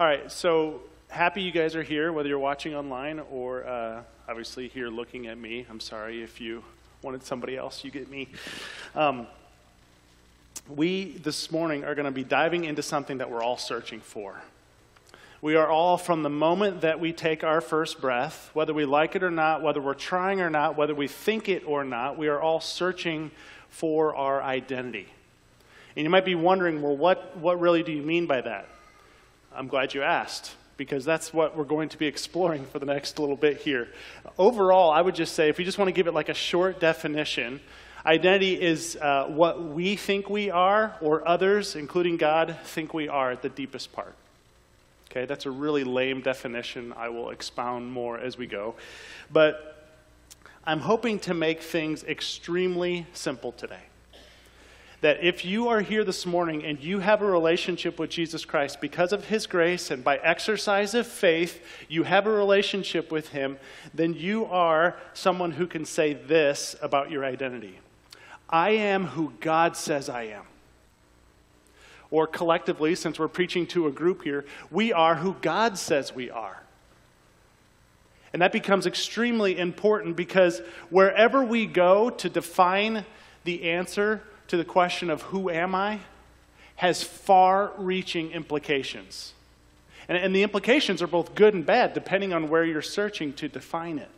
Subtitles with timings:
[0.00, 4.68] All right, so happy you guys are here, whether you're watching online or uh, obviously
[4.68, 5.66] here looking at me.
[5.68, 6.62] I'm sorry if you
[7.02, 8.28] wanted somebody else, you get me.
[8.94, 9.26] Um,
[10.68, 14.40] we this morning are going to be diving into something that we're all searching for.
[15.42, 19.16] We are all, from the moment that we take our first breath, whether we like
[19.16, 22.28] it or not, whether we're trying or not, whether we think it or not, we
[22.28, 23.32] are all searching
[23.68, 25.08] for our identity.
[25.96, 28.68] And you might be wondering, well, what, what really do you mean by that?
[29.58, 33.18] I'm glad you asked, because that's what we're going to be exploring for the next
[33.18, 33.88] little bit here.
[34.38, 36.78] Overall, I would just say, if we just want to give it like a short
[36.78, 37.58] definition,
[38.06, 43.32] identity is uh, what we think we are, or others, including God, think we are
[43.32, 44.14] at the deepest part.
[45.10, 46.94] Okay, that's a really lame definition.
[46.96, 48.76] I will expound more as we go.
[49.32, 49.88] But
[50.64, 53.82] I'm hoping to make things extremely simple today.
[55.00, 58.80] That if you are here this morning and you have a relationship with Jesus Christ
[58.80, 63.58] because of his grace and by exercise of faith, you have a relationship with him,
[63.94, 67.78] then you are someone who can say this about your identity
[68.50, 70.44] I am who God says I am
[72.10, 76.30] or collectively, since we're preaching to a group here, we are who God says we
[76.30, 76.62] are.
[78.32, 83.04] And that becomes extremely important because wherever we go to define
[83.44, 86.00] the answer to the question of who am I
[86.76, 89.32] has far reaching implications.
[90.08, 93.48] And, and, the implications are both good and bad depending on where you're searching to
[93.48, 94.08] define it.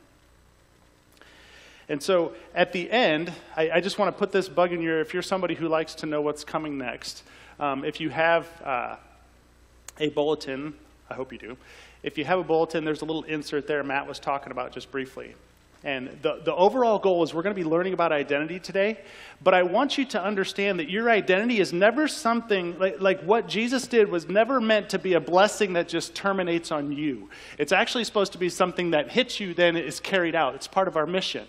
[1.88, 5.00] And so at the end, I, I just want to put this bug in your,
[5.00, 7.24] if you're somebody who likes to know what's coming next,
[7.58, 8.96] um, if you have uh,
[9.98, 10.74] a bulletin,
[11.10, 11.56] I hope you do.
[12.02, 14.92] If you have a bulletin, there's a little insert there Matt was talking about just
[14.92, 15.34] briefly.
[15.82, 18.98] And the, the overall goal is we're going to be learning about identity today,
[19.42, 23.48] but I want you to understand that your identity is never something like, like what
[23.48, 27.30] Jesus did was never meant to be a blessing that just terminates on you.
[27.56, 30.54] It's actually supposed to be something that hits you, then is carried out.
[30.54, 31.46] It's part of our mission.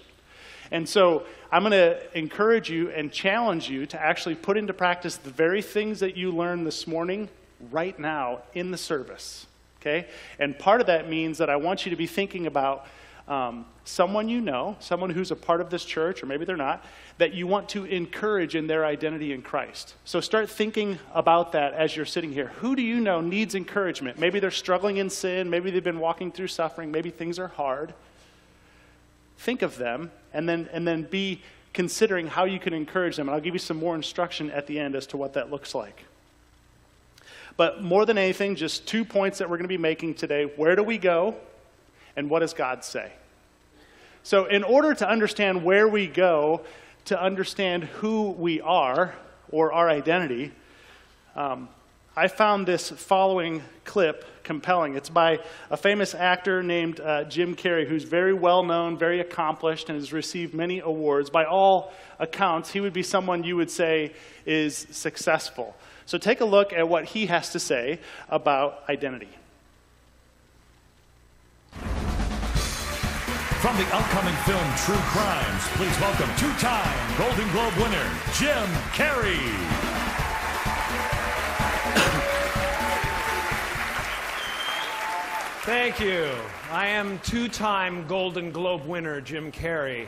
[0.72, 5.18] And so I'm going to encourage you and challenge you to actually put into practice
[5.18, 7.28] the very things that you learned this morning
[7.70, 9.46] right now in the service.
[9.82, 10.08] Okay?
[10.40, 12.88] And part of that means that I want you to be thinking about
[13.32, 16.86] um, someone you know, someone who's a part of this church, or maybe they're not,
[17.18, 19.96] that you want to encourage in their identity in Christ.
[20.06, 22.48] So start thinking about that as you're sitting here.
[22.60, 24.20] Who do you know needs encouragement?
[24.20, 27.94] Maybe they're struggling in sin, maybe they've been walking through suffering, maybe things are hard
[29.42, 31.42] think of them, and then, and then be
[31.74, 33.28] considering how you can encourage them.
[33.28, 35.74] And I'll give you some more instruction at the end as to what that looks
[35.74, 36.04] like.
[37.58, 40.46] But more than anything, just two points that we're going to be making today.
[40.56, 41.36] Where do we go?
[42.16, 43.12] And what does God say?
[44.24, 46.62] So, in order to understand where we go,
[47.06, 49.16] to understand who we are
[49.52, 50.52] or our identity,
[51.36, 51.70] um,
[52.16, 54.96] I found this following clip compelling.
[54.96, 55.40] It's by
[55.72, 60.14] a famous actor named uh, Jim Carrey, who's very well known, very accomplished, and has
[60.14, 61.30] received many awards.
[61.30, 64.14] By all accounts, he would be someone you would say
[64.46, 65.76] is successful.
[66.06, 68.00] So take a look at what he has to say
[68.30, 69.30] about identity.
[73.62, 79.38] From the upcoming film True Crimes, please welcome two time Golden Globe winner, Jim Carrey.
[85.64, 86.32] Thank you.
[86.72, 90.08] I am two time Golden Globe winner Jim Carrey.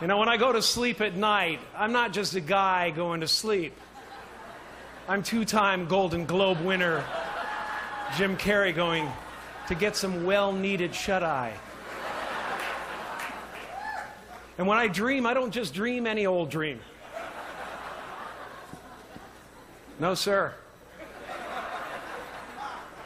[0.00, 3.20] You know, when I go to sleep at night, I'm not just a guy going
[3.20, 3.74] to sleep.
[5.06, 7.04] I'm two time Golden Globe winner
[8.16, 9.08] Jim Carrey going
[9.68, 11.54] to get some well needed shut eye.
[14.58, 16.80] And when I dream, I don't just dream any old dream.
[19.98, 20.52] No, sir.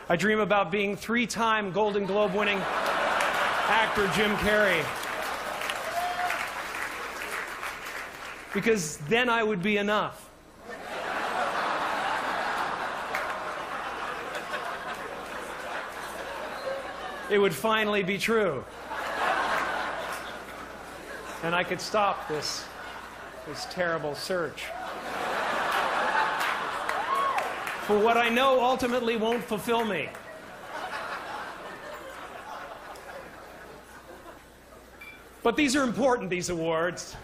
[0.09, 4.85] I dream about being three time Golden Globe winning actor Jim Carrey.
[8.53, 10.24] Because then I would be enough.
[17.35, 18.63] It would finally be true.
[21.43, 22.65] And I could stop this,
[23.49, 24.63] this terrible search
[27.89, 30.11] for what I know ultimately won't fulfill me.
[35.43, 37.17] But these are important, these awards.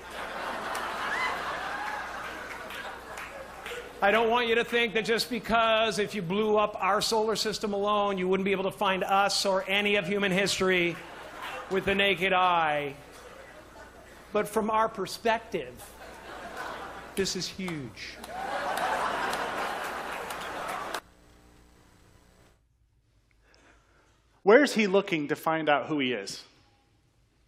[4.02, 7.36] I don't want you to think that just because if you blew up our solar
[7.36, 10.96] system alone, you wouldn't be able to find us or any of human history
[11.70, 12.94] with the naked eye.
[14.32, 15.74] But from our perspective,
[17.14, 18.16] this is huge.
[24.42, 26.42] Where's he looking to find out who he is?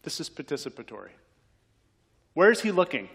[0.02, 1.12] This is participatory.
[2.34, 3.08] Where's he looking?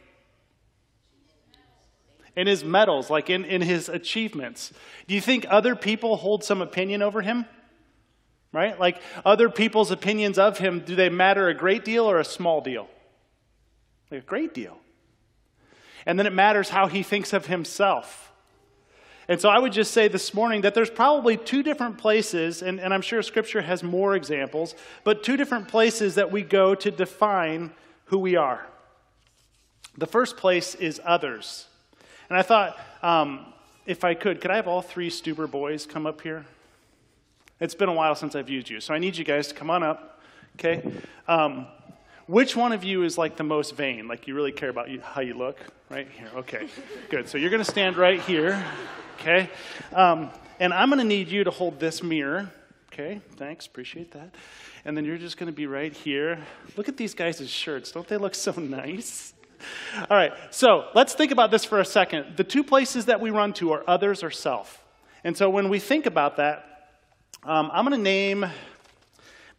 [2.37, 4.71] In his medals, like in, in his achievements.
[5.07, 7.45] Do you think other people hold some opinion over him?
[8.53, 8.79] Right?
[8.79, 12.61] Like other people's opinions of him, do they matter a great deal or a small
[12.61, 12.87] deal?
[14.11, 14.77] Like a great deal.
[16.05, 18.31] And then it matters how he thinks of himself.
[19.27, 22.79] And so I would just say this morning that there's probably two different places, and,
[22.79, 26.91] and I'm sure Scripture has more examples, but two different places that we go to
[26.91, 27.71] define
[28.05, 28.65] who we are.
[29.97, 31.67] The first place is others.
[32.29, 33.45] And I thought, um,
[33.85, 36.45] if I could, could I have all three Stuber boys come up here?
[37.59, 39.69] It's been a while since I've used you, so I need you guys to come
[39.69, 40.21] on up,
[40.55, 40.83] okay?
[41.27, 41.67] Um,
[42.27, 44.07] which one of you is like the most vain?
[44.07, 45.57] Like you really care about you, how you look?
[45.89, 46.67] Right here, okay,
[47.09, 47.29] good.
[47.29, 48.63] So you're going to stand right here
[49.19, 49.49] okay?
[49.93, 50.29] Um,
[50.59, 52.49] and I'm going to need you to hold this mirror,
[52.91, 53.21] okay?
[53.35, 54.33] Thanks, appreciate that.
[54.85, 56.39] And then you're just going to be right here.
[56.75, 57.91] Look at these guys' shirts.
[57.91, 59.33] Don't they look so nice?
[60.09, 62.37] All right, so let's think about this for a second.
[62.37, 64.83] The two places that we run to are others or self.
[65.23, 66.63] And so when we think about that,
[67.43, 68.45] um, I'm going to name,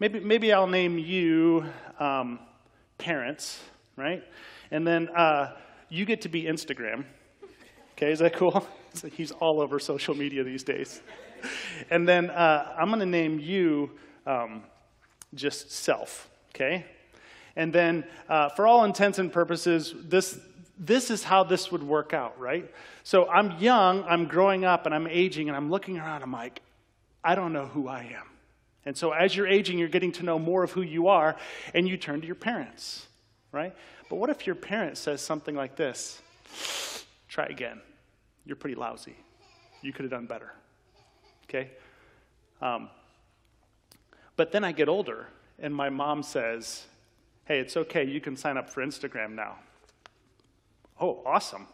[0.01, 1.65] maybe, maybe I'll name you
[1.99, 2.39] um,
[2.99, 3.61] parents,
[3.97, 4.23] right?
[4.71, 5.57] And then uh,
[5.89, 7.05] you get to be Instagram.
[7.93, 8.67] Okay, is that cool?
[9.13, 11.03] He's all over social media these days.
[11.91, 13.91] And then uh, I'm going to name you
[14.27, 14.65] um,
[15.35, 16.85] just self, okay?
[17.59, 20.39] And then, uh, for all intents and purposes, this,
[20.79, 22.73] this is how this would work out, right?
[23.03, 26.63] So I'm young, I'm growing up, and I'm aging, and I'm looking around, I'm like,
[27.23, 28.27] I don't know who I am.
[28.87, 31.37] And so as you're aging, you're getting to know more of who you are,
[31.75, 33.07] and you turn to your parents,
[33.53, 33.75] right?
[34.09, 36.23] But what if your parent says something like this?
[37.29, 37.83] Try again
[38.49, 39.15] you're pretty lousy.
[39.83, 40.53] You could have done better.
[41.45, 41.71] Okay?
[42.63, 42.89] Um,
[44.37, 45.27] but then I get older,
[45.59, 46.87] and my mom says,
[47.49, 49.57] Hey, it's okay, you can sign up for Instagram now.
[51.01, 51.67] Oh, awesome.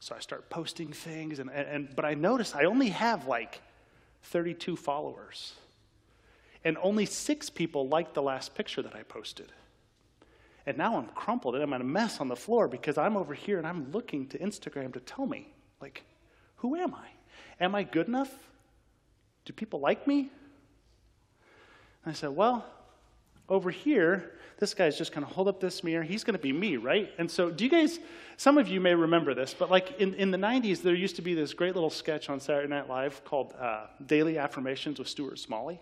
[0.00, 3.60] So I start posting things, and, and, but I notice I only have like
[4.22, 5.52] 32 followers.
[6.64, 9.52] And only six people liked the last picture that I posted.
[10.64, 13.34] And now I'm crumpled and I'm in a mess on the floor because I'm over
[13.34, 16.04] here and I'm looking to Instagram to tell me like,
[16.56, 17.08] who am I?
[17.62, 18.32] Am I good enough?
[19.44, 20.30] Do people like me?
[22.02, 22.64] And I said, well,
[23.48, 24.32] over here,
[24.62, 26.04] this guy's just going to hold up this mirror.
[26.04, 27.10] He's going to be me, right?
[27.18, 27.98] And so, do you guys,
[28.36, 31.22] some of you may remember this, but like in, in the 90s, there used to
[31.22, 35.40] be this great little sketch on Saturday Night Live called uh, Daily Affirmations with Stuart
[35.40, 35.80] Smalley.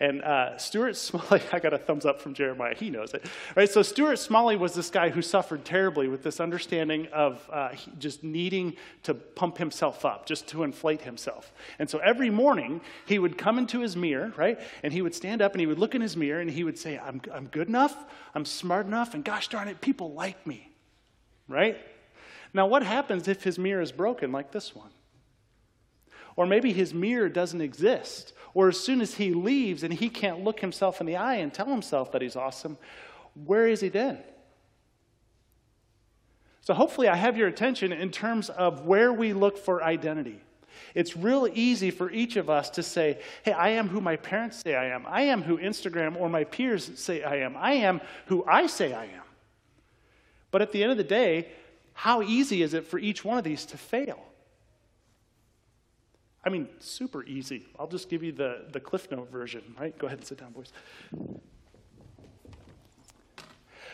[0.00, 2.74] And uh, Stuart Smalley, I got a thumbs up from Jeremiah.
[2.74, 3.24] He knows it.
[3.54, 3.70] Right?
[3.70, 8.24] So Stuart Smalley was this guy who suffered terribly with this understanding of uh, just
[8.24, 11.52] needing to pump himself up, just to inflate himself.
[11.78, 14.58] And so every morning he would come into his mirror, right?
[14.82, 16.78] And he would stand up and he would look in his mirror and he would
[16.78, 17.96] say, "I'm, I'm good enough.
[18.34, 19.14] I'm smart enough.
[19.14, 20.70] And gosh darn it, people like me."
[21.46, 21.78] Right?
[22.54, 24.90] Now, what happens if his mirror is broken like this one?
[26.36, 28.32] Or maybe his mirror doesn't exist.
[28.54, 31.52] Or as soon as he leaves and he can't look himself in the eye and
[31.52, 32.78] tell himself that he's awesome,
[33.34, 34.18] where is he then?
[36.60, 40.40] So hopefully I have your attention in terms of where we look for identity.
[40.94, 44.62] It's real easy for each of us to say, hey, I am who my parents
[44.64, 45.04] say I am.
[45.06, 47.56] I am who Instagram or my peers say I am.
[47.56, 49.22] I am who I say I am.
[50.50, 51.48] But at the end of the day,
[51.92, 54.24] how easy is it for each one of these to fail?
[56.44, 57.66] I mean, super easy.
[57.78, 59.96] I'll just give you the, the Cliff Note version, right?
[59.98, 60.72] Go ahead and sit down, boys.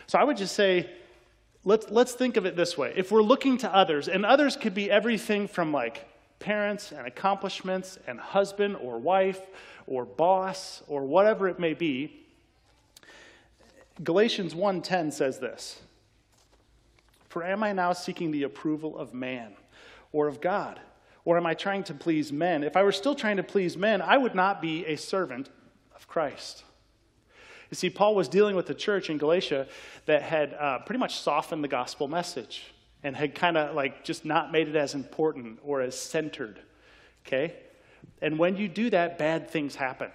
[0.07, 0.89] So I would just say,
[1.63, 2.93] let's, let's think of it this way.
[2.95, 6.07] If we're looking to others, and others could be everything from like
[6.39, 9.41] parents and accomplishments and husband or wife
[9.87, 12.17] or boss or whatever it may be,
[14.03, 15.79] Galatians 1:10 says this.
[17.29, 19.53] For am I now seeking the approval of man
[20.11, 20.81] or of God?
[21.23, 22.63] Or am I trying to please men?
[22.63, 25.49] If I were still trying to please men, I would not be a servant
[25.95, 26.63] of Christ.
[27.69, 29.67] You see, Paul was dealing with a church in Galatia
[30.05, 32.63] that had uh, pretty much softened the gospel message
[33.03, 36.59] and had kind of like just not made it as important or as centered.
[37.25, 37.55] Okay?
[38.21, 40.11] And when you do that, bad things happen.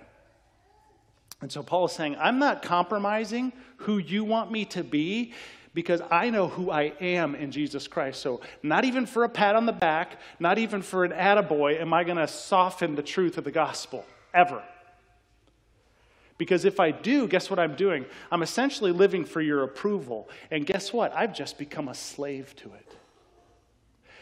[1.40, 5.34] And so Paul is saying, I'm not compromising who you want me to be
[5.76, 8.22] because I know who I am in Jesus Christ.
[8.22, 11.92] So, not even for a pat on the back, not even for an attaboy, am
[11.92, 14.62] I going to soften the truth of the gospel, ever.
[16.38, 18.06] Because if I do, guess what I'm doing?
[18.32, 20.30] I'm essentially living for your approval.
[20.50, 21.12] And guess what?
[21.14, 22.96] I've just become a slave to it.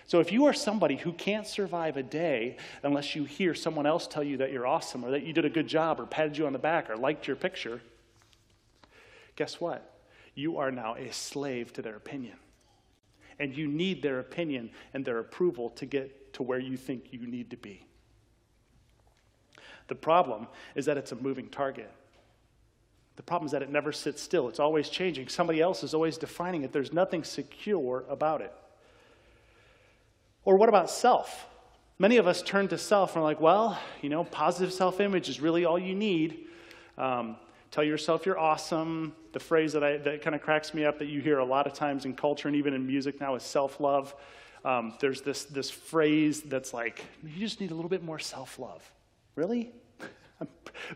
[0.07, 4.09] So if you are somebody who can't survive a day unless you hear someone else
[4.09, 6.49] tell you that you're awesome or that you did a good job or patted you
[6.49, 7.81] on the back or liked your picture,
[9.37, 9.94] guess what?
[10.35, 12.37] You are now a slave to their opinion.
[13.39, 17.27] And you need their opinion and their approval to get to where you think you
[17.27, 17.87] need to be.
[19.89, 21.91] The problem is that it's a moving target.
[23.17, 24.49] The problem is that it never sits still.
[24.49, 25.29] It's always changing.
[25.29, 26.73] Somebody else is always defining it.
[26.73, 28.53] There's nothing secure about it.
[30.45, 31.47] Or what about self?
[31.99, 35.29] Many of us turn to self and are like, well, you know, positive self image
[35.29, 36.47] is really all you need.
[36.99, 37.37] Um,
[37.75, 39.13] tell yourself you're awesome.
[39.33, 41.67] The phrase that, I, that kind of cracks me up that you hear a lot
[41.67, 44.15] of times in culture and even in music now is self love.
[44.65, 48.61] Um, there's this, this phrase that's like, you just need a little bit more self
[48.61, 48.89] love.
[49.35, 49.73] Really?
[50.41, 50.47] I'm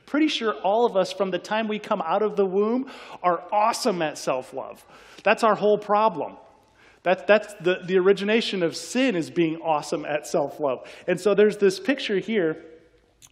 [0.07, 2.89] pretty sure all of us, from the time we come out of the womb,
[3.25, 4.87] are awesome at self love.
[5.25, 6.37] That's our whole problem.
[7.03, 10.89] That's, that's the, the origination of sin is being awesome at self love.
[11.09, 12.65] And so there's this picture here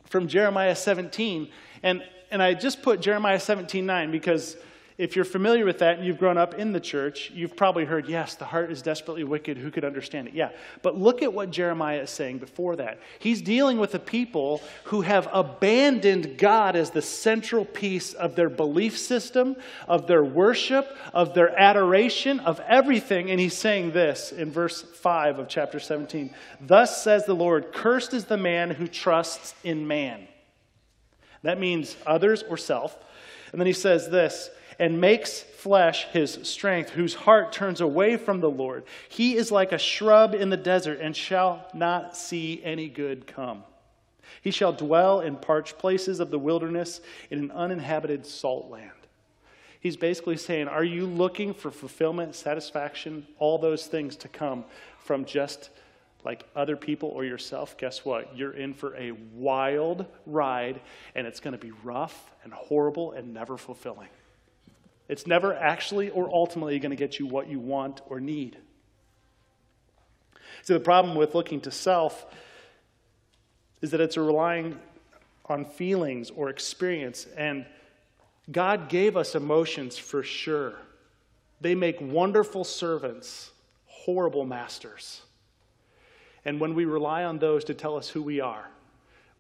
[0.07, 1.49] from Jeremiah 17.
[1.83, 4.57] And, and I just put Jeremiah 17 9 because
[4.99, 8.09] if you're familiar with that and you've grown up in the church, you've probably heard,
[8.09, 9.59] yes, the heart is desperately wicked.
[9.59, 10.35] Who could understand it?
[10.35, 10.51] Yeah.
[10.81, 12.99] But look at what Jeremiah is saying before that.
[13.19, 18.49] He's dealing with a people who have abandoned God as the central piece of their
[18.49, 19.57] belief system,
[19.87, 23.31] of their worship, of their adoration, of everything.
[23.31, 26.31] And he's saying this in verse 5 of chapter 17
[26.63, 30.27] Thus says the Lord, cursed is the man who trusts in man.
[31.43, 32.97] That means others or self.
[33.53, 38.41] And then he says this and makes flesh his strength, whose heart turns away from
[38.41, 38.85] the Lord.
[39.09, 43.65] He is like a shrub in the desert and shall not see any good come.
[44.43, 47.01] He shall dwell in parched places of the wilderness
[47.31, 48.91] in an uninhabited salt land.
[49.81, 54.65] He's basically saying, Are you looking for fulfillment, satisfaction, all those things to come
[54.99, 55.71] from just
[56.27, 57.79] like other people or yourself?
[57.79, 58.37] Guess what?
[58.37, 60.81] You're in for a wild ride,
[61.15, 64.09] and it's going to be rough and horrible and never fulfilling.
[65.09, 68.59] It's never actually or ultimately going to get you what you want or need.
[70.63, 72.27] So, the problem with looking to self
[73.81, 74.81] is that it's relying
[75.45, 77.27] on feelings or experience.
[77.37, 77.67] And
[78.51, 80.75] God gave us emotions for sure.
[81.61, 83.53] They make wonderful servants,
[83.87, 85.23] horrible masters.
[86.47, 88.71] And when we rely on those to tell us who we are,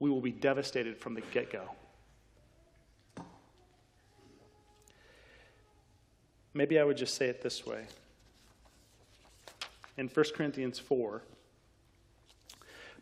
[0.01, 1.71] we will be devastated from the get go.
[6.53, 7.85] Maybe I would just say it this way.
[9.97, 11.23] In 1 Corinthians 4,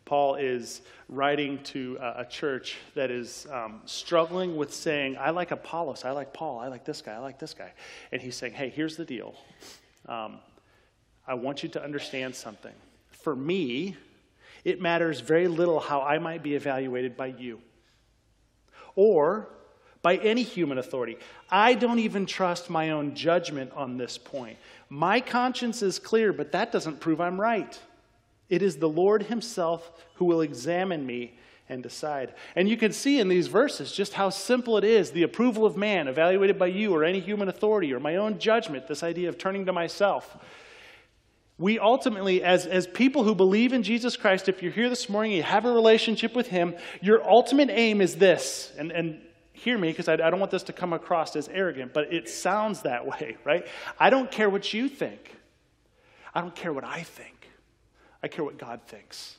[0.05, 6.05] Paul is writing to a church that is um, struggling with saying, I like Apollos,
[6.05, 7.73] I like Paul, I like this guy, I like this guy.
[8.11, 9.33] And he's saying, hey, here's the deal.
[10.07, 10.37] Um,
[11.27, 12.73] I want you to understand something.
[13.25, 13.95] For me,
[14.63, 17.59] it matters very little how I might be evaluated by you.
[18.95, 19.47] Or
[20.03, 21.17] by any human authority.
[21.49, 24.59] I don't even trust my own judgment on this point.
[24.89, 27.79] My conscience is clear, but that doesn't prove I'm right.
[28.47, 31.35] It is the Lord Himself who will examine me
[31.67, 32.35] and decide.
[32.55, 35.75] And you can see in these verses just how simple it is the approval of
[35.75, 39.39] man, evaluated by you or any human authority, or my own judgment, this idea of
[39.39, 40.37] turning to myself.
[41.57, 45.31] We ultimately, as, as people who believe in Jesus Christ, if you're here this morning,
[45.31, 48.73] you have a relationship with Him, your ultimate aim is this.
[48.77, 49.21] And, and
[49.53, 52.27] hear me because I, I don't want this to come across as arrogant, but it
[52.27, 53.65] sounds that way, right?
[53.97, 55.35] I don't care what you think.
[56.33, 57.49] I don't care what I think.
[58.21, 59.37] I care what God thinks.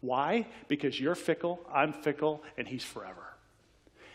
[0.00, 0.46] Why?
[0.68, 3.24] Because you're fickle, I'm fickle, and He's forever.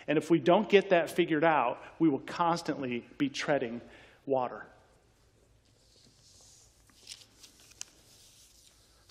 [0.08, 3.82] And if we don't get that figured out, we will constantly be treading
[4.26, 4.66] water.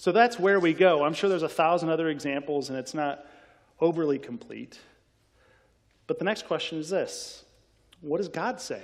[0.02, 1.04] So that's where we go.
[1.04, 3.24] I'm sure there's a thousand other examples, and it's not
[3.78, 4.80] overly complete.
[6.08, 7.44] But the next question is this
[8.00, 8.82] What does God say?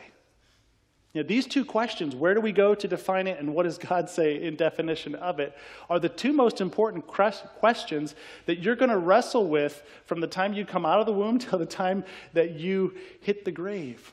[1.12, 3.78] You know, these two questions, where do we go to define it and what does
[3.78, 5.56] God say in definition of it,
[5.90, 8.14] are the two most important questions
[8.46, 11.38] that you're going to wrestle with from the time you come out of the womb
[11.40, 14.12] till the time that you hit the grave.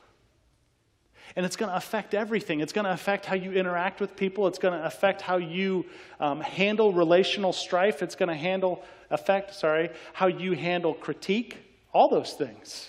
[1.34, 2.60] And it's going to affect everything.
[2.60, 4.46] It's going to affect how you interact with people.
[4.46, 5.86] It's going to affect how you
[6.20, 8.02] um, handle relational strife.
[8.02, 11.58] It's going to handle, affect, sorry, how you handle critique.
[11.92, 12.88] All those things.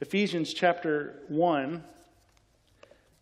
[0.00, 1.82] Ephesians chapter 1,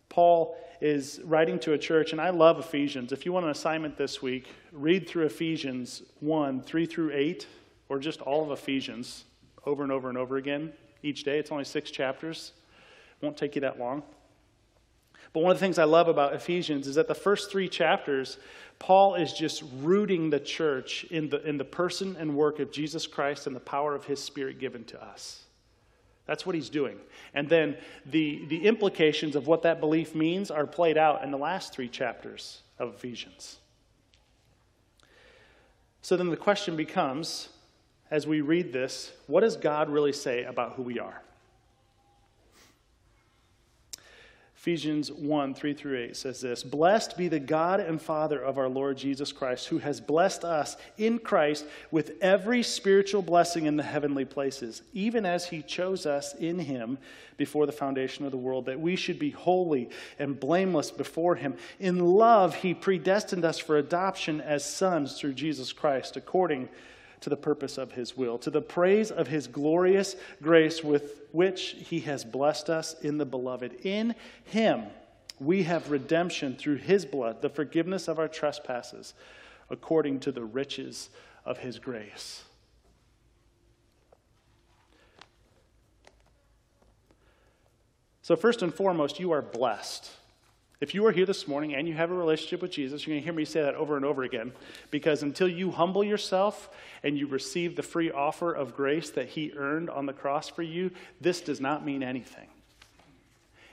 [0.09, 3.13] Paul is writing to a church, and I love Ephesians.
[3.13, 7.47] If you want an assignment this week, read through Ephesians 1, 3 through 8,
[7.87, 9.23] or just all of Ephesians
[9.65, 11.37] over and over and over again each day.
[11.37, 12.53] It's only six chapters,
[13.21, 14.03] won't take you that long.
[15.33, 18.37] But one of the things I love about Ephesians is that the first three chapters,
[18.77, 23.07] Paul is just rooting the church in the, in the person and work of Jesus
[23.07, 25.43] Christ and the power of his Spirit given to us.
[26.25, 26.97] That's what he's doing.
[27.33, 31.37] And then the, the implications of what that belief means are played out in the
[31.37, 33.57] last three chapters of Ephesians.
[36.01, 37.49] So then the question becomes
[38.13, 41.19] as we read this what does God really say about who we are?
[44.55, 48.69] Ephesians 1 3 through 8 says this Blessed be the God and Father of our
[48.69, 53.83] Lord Jesus Christ, who has blessed us in Christ with every spiritual blessing in the
[53.83, 56.99] heavenly places, even as he chose us in him
[57.35, 59.89] before the foundation of the world, that we should be holy
[60.19, 61.55] and blameless before him.
[61.79, 66.69] In love, he predestined us for adoption as sons through Jesus Christ, according
[67.23, 71.75] to the purpose of his will, to the praise of his glorious grace with which
[71.79, 73.73] he has blessed us in the beloved.
[73.85, 74.13] In
[74.43, 74.83] him
[75.39, 79.13] we have redemption through his blood, the forgiveness of our trespasses,
[79.69, 81.09] according to the riches
[81.45, 82.43] of his grace.
[88.21, 90.09] So, first and foremost, you are blessed.
[90.83, 93.21] If you are here this morning and you have a relationship with Jesus, you're going
[93.21, 94.51] to hear me say that over and over again
[94.91, 96.69] because until you humble yourself
[97.03, 100.61] and you receive the free offer of grace that He earned on the cross for
[100.61, 102.49] you, this does not mean anything.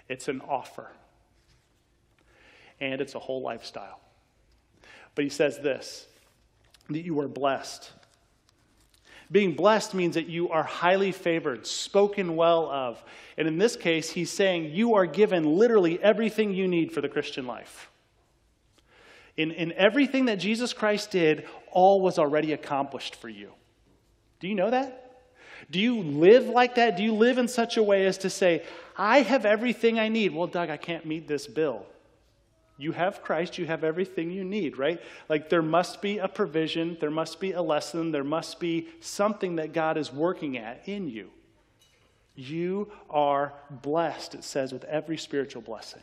[0.09, 0.87] It's an offer,
[2.81, 3.99] and it's a whole lifestyle.
[5.17, 6.07] But He says this
[6.91, 7.91] that you are blessed.
[9.33, 13.03] Being blessed means that you are highly favored, spoken well of.
[13.37, 17.09] And in this case, he's saying you are given literally everything you need for the
[17.09, 17.91] Christian life.
[19.37, 23.53] In, in everything that Jesus Christ did, all was already accomplished for you.
[24.41, 25.23] Do you know that?
[25.71, 26.97] Do you live like that?
[26.97, 28.65] Do you live in such a way as to say,
[28.97, 30.35] I have everything I need?
[30.35, 31.87] Well, Doug, I can't meet this bill.
[32.81, 35.01] You have Christ, you have everything you need, right?
[35.29, 39.57] Like there must be a provision, there must be a lesson, there must be something
[39.57, 41.31] that God is working at in you.
[42.35, 46.01] You are blessed, it says, with every spiritual blessing.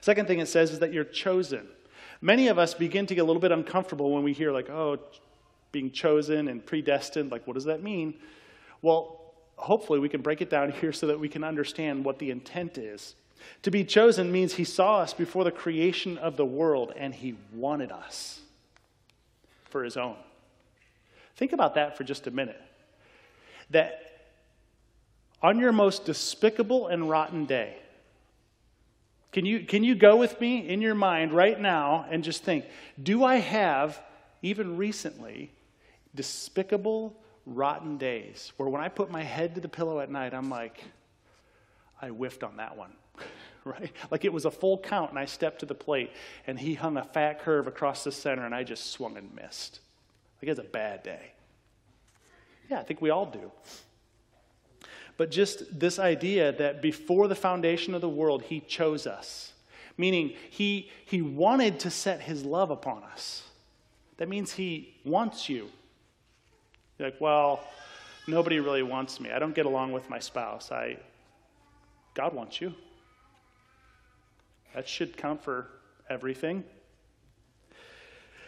[0.00, 1.68] Second thing it says is that you're chosen.
[2.20, 4.98] Many of us begin to get a little bit uncomfortable when we hear, like, oh,
[5.70, 7.30] being chosen and predestined.
[7.30, 8.14] Like, what does that mean?
[8.80, 12.30] Well, hopefully we can break it down here so that we can understand what the
[12.30, 13.14] intent is.
[13.62, 17.36] To be chosen means he saw us before the creation of the world and he
[17.54, 18.40] wanted us
[19.64, 20.16] for his own.
[21.36, 22.60] Think about that for just a minute.
[23.70, 24.00] That
[25.42, 27.76] on your most despicable and rotten day,
[29.32, 32.66] can you, can you go with me in your mind right now and just think,
[33.02, 33.98] do I have,
[34.42, 35.50] even recently,
[36.14, 40.50] despicable, rotten days where when I put my head to the pillow at night, I'm
[40.50, 40.84] like,
[42.00, 42.92] I whiffed on that one.
[43.64, 43.92] right?
[44.10, 46.10] Like it was a full count, and I stepped to the plate,
[46.46, 49.80] and he hung a fat curve across the center, and I just swung and missed.
[50.40, 51.32] Like it's a bad day.
[52.68, 53.50] Yeah, I think we all do.
[55.16, 59.52] But just this idea that before the foundation of the world, he chose us,
[59.96, 63.42] meaning he, he wanted to set his love upon us.
[64.16, 65.68] That means he wants you.
[66.98, 67.60] You're like, well,
[68.26, 69.30] nobody really wants me.
[69.30, 70.72] I don't get along with my spouse.
[70.72, 70.96] I,
[72.14, 72.74] God wants you.
[74.74, 75.68] That should count for
[76.08, 76.64] everything.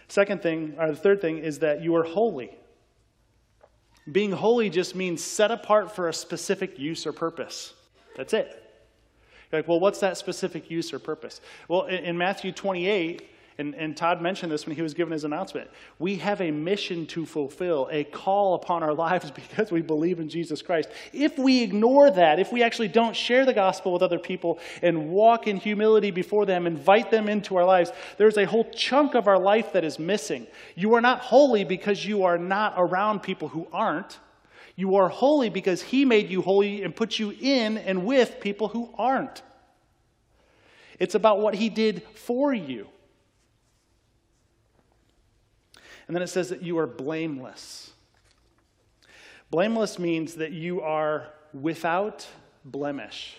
[0.08, 2.56] Second thing, or the third thing, is that you are holy.
[4.10, 7.72] Being holy just means set apart for a specific use or purpose.
[8.16, 8.46] That's it.
[9.50, 11.40] You're like, well, what's that specific use or purpose?
[11.68, 15.22] Well, in, in Matthew 28, and, and Todd mentioned this when he was giving his
[15.22, 15.70] announcement.
[16.00, 20.28] We have a mission to fulfill, a call upon our lives because we believe in
[20.28, 20.88] Jesus Christ.
[21.12, 25.10] If we ignore that, if we actually don't share the gospel with other people and
[25.10, 29.28] walk in humility before them, invite them into our lives, there's a whole chunk of
[29.28, 30.48] our life that is missing.
[30.74, 34.18] You are not holy because you are not around people who aren't.
[34.74, 38.66] You are holy because He made you holy and put you in and with people
[38.66, 39.42] who aren't.
[40.98, 42.88] It's about what He did for you.
[46.06, 47.90] And then it says that you are blameless.
[49.50, 52.26] Blameless means that you are without
[52.64, 53.36] blemish.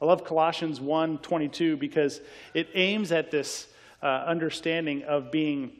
[0.00, 2.20] I love Colossians 1:22 because
[2.54, 3.68] it aims at this
[4.02, 5.72] uh, understanding of being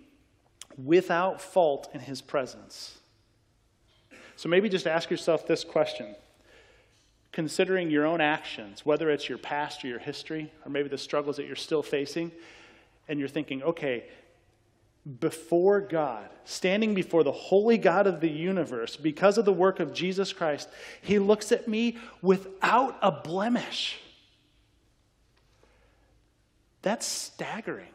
[0.83, 2.99] without fault in his presence.
[4.37, 6.15] So maybe just ask yourself this question.
[7.33, 11.37] Considering your own actions, whether it's your past or your history, or maybe the struggles
[11.37, 12.31] that you're still facing,
[13.09, 14.05] and you're thinking, okay,
[15.21, 19.93] before God, standing before the holy God of the universe, because of the work of
[19.93, 20.69] Jesus Christ,
[21.01, 23.99] he looks at me without a blemish.
[26.83, 27.89] That's staggering.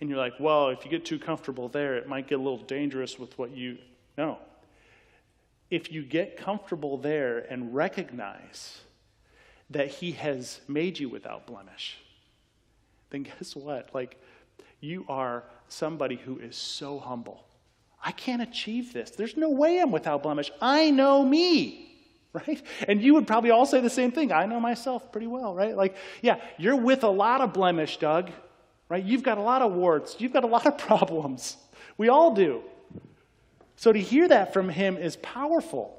[0.00, 2.58] And you're like, well, if you get too comfortable there, it might get a little
[2.58, 3.78] dangerous with what you.
[4.16, 4.38] know.
[5.70, 8.80] If you get comfortable there and recognize
[9.70, 11.98] that He has made you without blemish,
[13.10, 13.90] then guess what?
[13.94, 14.20] Like,
[14.80, 17.44] you are somebody who is so humble.
[18.04, 19.10] I can't achieve this.
[19.10, 20.50] There's no way I'm without blemish.
[20.60, 21.96] I know me,
[22.32, 22.62] right?
[22.86, 24.32] And you would probably all say the same thing.
[24.32, 25.76] I know myself pretty well, right?
[25.76, 28.30] Like, yeah, you're with a lot of blemish, Doug,
[28.88, 29.02] right?
[29.02, 30.16] You've got a lot of warts.
[30.18, 31.56] You've got a lot of problems.
[31.96, 32.62] We all do.
[33.76, 35.94] So to hear that from him is powerful.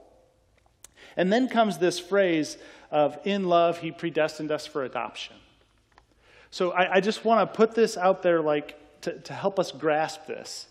[1.17, 2.57] And then comes this phrase
[2.91, 5.35] of, in love, he predestined us for adoption.
[6.51, 9.71] So I, I just want to put this out there like to, to help us
[9.71, 10.67] grasp this.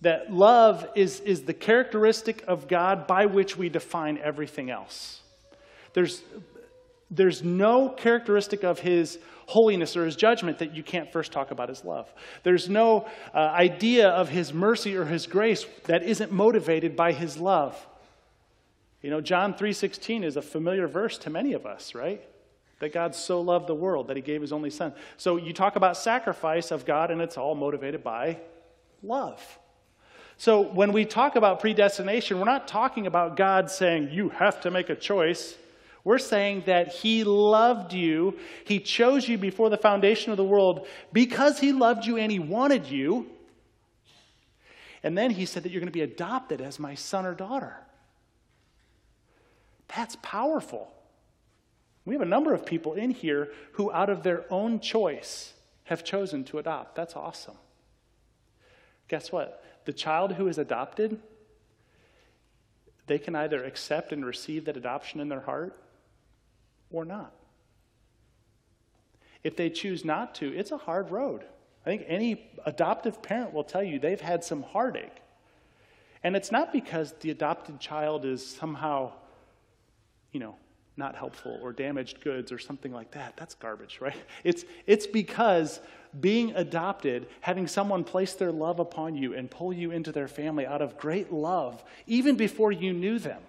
[0.00, 5.20] That love is, is the characteristic of God by which we define everything else.
[5.92, 6.22] There's,
[7.10, 11.68] there's no characteristic of his holiness or his judgment that you can't first talk about
[11.68, 12.12] his love.
[12.42, 17.38] There's no uh, idea of his mercy or his grace that isn't motivated by his
[17.38, 17.86] love.
[19.02, 22.22] You know, John 3:16 is a familiar verse to many of us, right?
[22.82, 24.92] That God so loved the world that he gave his only son.
[25.16, 28.38] So you talk about sacrifice of God, and it's all motivated by
[29.04, 29.40] love.
[30.36, 34.72] So when we talk about predestination, we're not talking about God saying, you have to
[34.72, 35.56] make a choice.
[36.02, 38.36] We're saying that He loved you.
[38.64, 42.40] He chose you before the foundation of the world because He loved you and He
[42.40, 43.30] wanted you.
[45.04, 47.76] And then He said that you're going to be adopted as my son or daughter.
[49.94, 50.92] That's powerful.
[52.04, 55.52] We have a number of people in here who, out of their own choice,
[55.84, 56.94] have chosen to adopt.
[56.94, 57.56] That's awesome.
[59.08, 59.64] Guess what?
[59.84, 61.20] The child who is adopted,
[63.06, 65.78] they can either accept and receive that adoption in their heart
[66.90, 67.32] or not.
[69.44, 71.42] If they choose not to, it's a hard road.
[71.84, 75.16] I think any adoptive parent will tell you they've had some heartache.
[76.22, 79.12] And it's not because the adopted child is somehow,
[80.30, 80.54] you know,
[80.96, 83.36] not helpful or damaged goods or something like that.
[83.36, 84.16] That's garbage, right?
[84.44, 85.80] It's, it's because
[86.20, 90.66] being adopted, having someone place their love upon you and pull you into their family
[90.66, 93.40] out of great love, even before you knew them,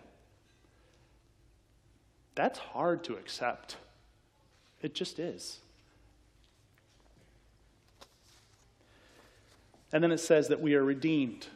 [2.35, 3.75] that's hard to accept.
[4.81, 5.59] It just is.
[9.91, 11.47] And then it says that we are redeemed.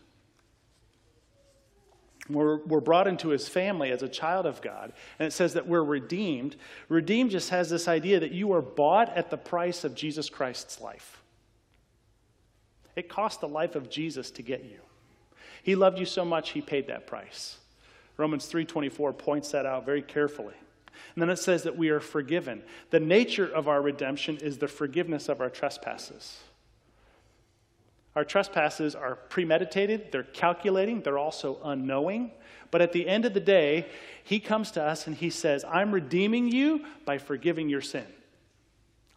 [2.29, 4.93] We're, we're brought into his family as a child of God.
[5.19, 6.55] And it says that we're redeemed.
[6.89, 10.81] Redeemed just has this idea that you are bought at the price of Jesus Christ's
[10.81, 11.21] life.
[12.95, 14.79] It cost the life of Jesus to get you.
[15.63, 17.57] He loved you so much, he paid that price.
[18.17, 20.55] Romans 3:24 points that out very carefully.
[21.13, 22.63] And then it says that we are forgiven.
[22.89, 26.39] The nature of our redemption is the forgiveness of our trespasses.
[28.17, 32.31] Our trespasses are premeditated, they're calculating, they're also unknowing.
[32.71, 33.85] But at the end of the day,
[34.23, 38.07] he comes to us and he says, I'm redeeming you by forgiving your sin.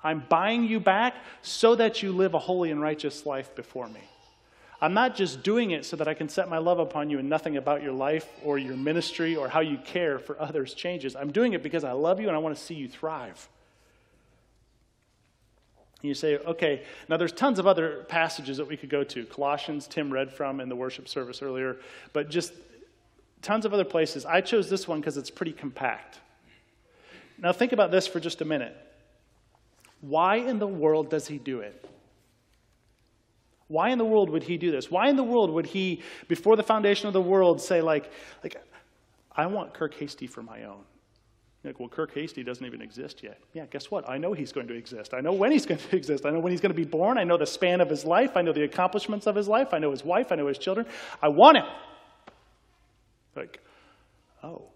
[0.05, 4.03] I'm buying you back so that you live a holy and righteous life before me.
[4.83, 7.27] I'm not just doing it so that I can set my love upon you and
[7.27, 11.17] nothing about your life or your ministry or how you care for others changes.
[11.17, 13.49] I'm doing it because I love you and I want to see you thrive.
[16.03, 19.25] You say, okay, now there's tons of other passages that we could go to.
[19.27, 21.77] Colossians, Tim read from in the worship service earlier,
[22.13, 22.53] but just
[23.43, 24.25] tons of other places.
[24.25, 26.21] I chose this one because it's pretty compact.
[27.39, 28.77] Now think about this for just a minute.
[30.01, 31.87] Why in the world does he do it?
[33.69, 34.91] Why in the world would he do this?
[34.91, 38.11] Why in the world would he, before the foundation of the world, say, like,
[38.43, 38.57] like
[39.37, 40.83] I want Kirk Hasty for my own?
[41.63, 43.39] Like, well, Kirk Hasty doesn't even exist yet.
[43.53, 44.09] Yeah, guess what?
[44.09, 45.13] I know he's going to exist.
[45.13, 46.25] I know when he's going to exist.
[46.25, 47.19] I know when he's going to be born.
[47.19, 48.37] I know the span of his life.
[48.37, 49.75] I know the accomplishments of his life.
[49.75, 50.33] I know his wife.
[50.33, 50.87] I know his children.
[51.23, 51.67] I want him.
[53.37, 53.61] Like,
[54.43, 54.71] oh,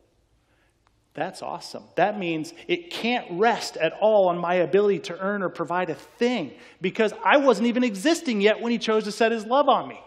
[1.15, 1.85] that's awesome.
[1.95, 5.95] That means it can't rest at all on my ability to earn or provide a
[5.95, 9.89] thing because I wasn't even existing yet when he chose to set his love on
[9.89, 10.01] me.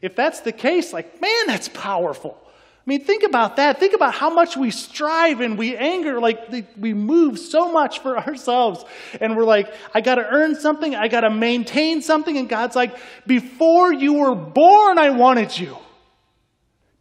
[0.00, 2.41] If that's the case, like, man, that's powerful.
[2.84, 3.78] I mean, think about that.
[3.78, 8.18] Think about how much we strive and we anger, like we move so much for
[8.26, 8.84] ourselves.
[9.20, 12.36] And we're like, I got to earn something, I got to maintain something.
[12.36, 15.76] And God's like, before you were born, I wanted you.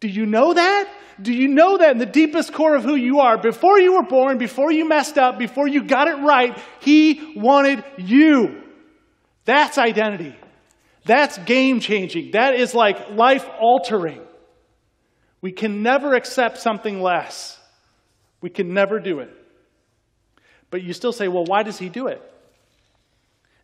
[0.02, 0.88] Do you know that?
[1.20, 3.39] Do you know that in the deepest core of who you are?
[3.39, 7.84] Before you were born, before you messed up, before you got it right, He wanted
[7.98, 8.62] you.
[9.46, 10.36] That's identity.
[11.06, 12.32] That's game changing.
[12.32, 14.22] That is like life altering.
[15.41, 17.60] We can never accept something less.
[18.41, 19.30] We can never do it.
[20.69, 22.21] But you still say, well, why does he do it?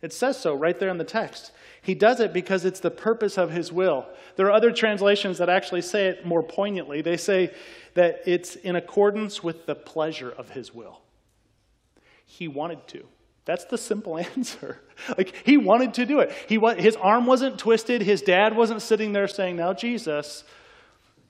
[0.02, 1.52] It says so right there in the text.
[1.82, 4.06] He does it because it's the purpose of his will.
[4.36, 7.00] There are other translations that actually say it more poignantly.
[7.00, 7.52] They say
[7.94, 11.00] that it's in accordance with the pleasure of his will.
[12.24, 13.04] He wanted to.
[13.44, 14.80] That's the simple answer.
[15.16, 16.32] like he wanted to do it.
[16.46, 18.02] He his arm wasn't twisted.
[18.02, 20.44] His dad wasn't sitting there saying, "Now Jesus,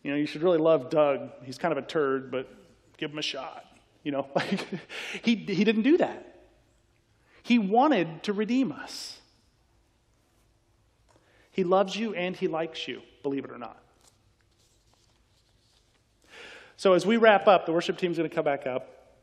[0.02, 1.30] you know, you should really love Doug.
[1.44, 2.48] He's kind of a turd, but
[2.96, 3.64] give him a shot."
[4.04, 4.66] You know, like
[5.22, 6.24] he he didn't do that.
[7.42, 9.18] He wanted to redeem us.
[11.50, 13.82] He loves you and he likes you, believe it or not.
[16.76, 19.16] So, as we wrap up, the worship team's going to come back up.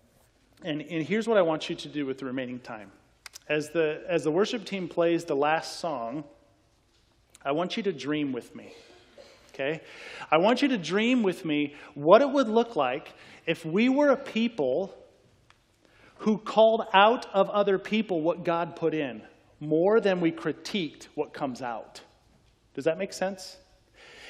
[0.61, 2.91] And, and here's what I want you to do with the remaining time.
[3.47, 6.25] As the, as the worship team plays the last song,
[7.45, 8.73] I want you to dream with me.
[9.55, 9.79] Okay?
[10.29, 13.13] I want you to dream with me what it would look like
[13.45, 14.93] if we were a people
[16.19, 19.21] who called out of other people what God put in
[19.61, 22.01] more than we critiqued what comes out.
[22.73, 23.55] Does that make sense?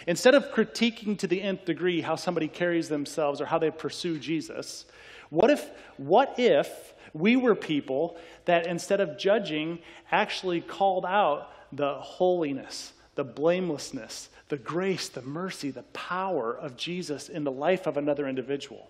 [0.05, 4.19] Instead of critiquing to the nth degree how somebody carries themselves or how they pursue
[4.19, 4.85] Jesus,
[5.31, 9.79] what if, what if we were people that instead of judging
[10.11, 17.29] actually called out the holiness, the blamelessness, the grace, the mercy, the power of Jesus
[17.29, 18.89] in the life of another individual?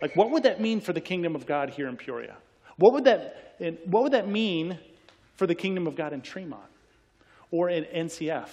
[0.00, 2.36] Like, what would that mean for the kingdom of God here in Peoria?
[2.76, 3.54] What would that,
[3.86, 4.78] what would that mean
[5.36, 6.62] for the kingdom of God in Tremont
[7.50, 8.48] or in NCF?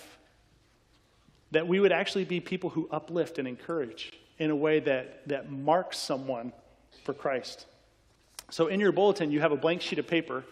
[1.51, 5.51] That we would actually be people who uplift and encourage in a way that, that
[5.51, 6.53] marks someone
[7.03, 7.65] for Christ.
[8.49, 10.43] So, in your bulletin, you have a blank sheet of paper,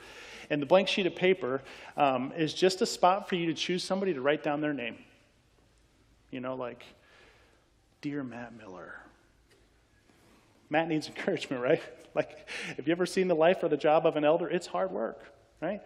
[0.50, 1.62] and the blank sheet of paper
[1.98, 4.98] um, is just a spot for you to choose somebody to write down their name.
[6.32, 6.84] You know, like,
[8.02, 8.96] Dear Matt Miller,
[10.70, 11.82] Matt needs encouragement, right?
[12.16, 14.50] Like, have you ever seen the life or the job of an elder?
[14.50, 15.24] It's hard work,
[15.62, 15.82] right?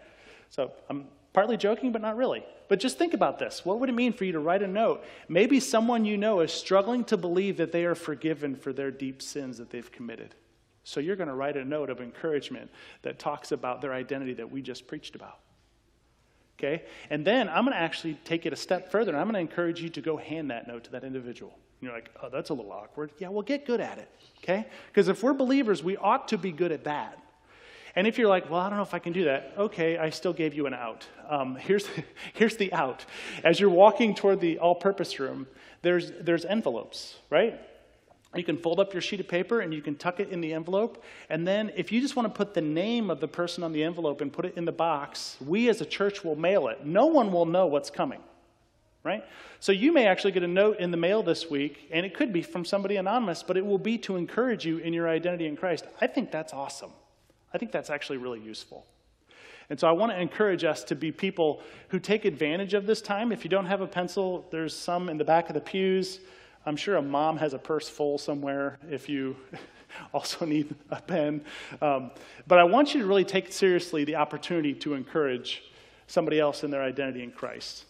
[0.50, 2.46] So I'm partly joking, but not really.
[2.70, 3.66] But just think about this.
[3.66, 5.04] What would it mean for you to write a note?
[5.28, 9.22] Maybe someone you know is struggling to believe that they are forgiven for their deep
[9.22, 10.36] sins that they've committed.
[10.84, 12.70] So you're going to write a note of encouragement
[13.02, 15.40] that talks about their identity that we just preached about.
[16.60, 16.84] Okay?
[17.10, 19.52] And then I'm going to actually take it a step further, and I'm going to
[19.52, 21.58] encourage you to go hand that note to that individual.
[21.82, 23.12] You're like, oh, that's a little awkward.
[23.20, 24.10] Yeah, well, get good at it.
[24.44, 24.66] Okay?
[24.88, 27.20] Because if we're believers, we ought to be good at that.
[27.96, 30.10] And if you're like, well, I don't know if I can do that, okay, I
[30.10, 31.06] still gave you an out.
[31.30, 31.88] Um, here's,
[32.34, 33.06] here's the out.
[33.44, 35.48] As you're walking toward the all purpose room,
[35.82, 37.60] there's, there's envelopes, right?
[38.36, 40.54] You can fold up your sheet of paper and you can tuck it in the
[40.54, 41.04] envelope.
[41.30, 43.84] And then, if you just want to put the name of the person on the
[43.84, 46.86] envelope and put it in the box, we as a church will mail it.
[46.86, 48.22] No one will know what's coming,
[49.04, 49.24] right?
[49.60, 52.34] So, you may actually get a note in the mail this week, and it could
[52.34, 55.56] be from somebody anonymous, but it will be to encourage you in your identity in
[55.56, 55.86] Christ.
[56.02, 56.92] I think that's awesome.
[57.54, 58.88] I think that's actually really useful.
[59.70, 63.02] And so I want to encourage us to be people who take advantage of this
[63.02, 63.32] time.
[63.32, 66.20] If you don't have a pencil, there's some in the back of the pews.
[66.66, 69.36] I'm sure a mom has a purse full somewhere if you
[70.14, 71.44] also need a pen.
[71.82, 72.12] Um,
[72.48, 75.64] but I want you to really take seriously the opportunity to encourage
[76.08, 77.86] somebody else in their identity in Christ.